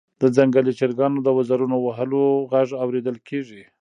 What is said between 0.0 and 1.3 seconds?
د ځنګلي چرګانو د